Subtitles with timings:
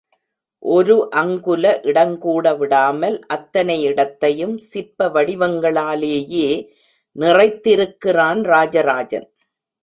[0.63, 6.49] ஒரு அங்குல இடங்கூட விடாமல் அத்தனை இடத்தையும் சிற்ப வடிவங்களாலேயே
[7.15, 9.27] நிறைத்திருக்கிறான் ராஜராஜன்.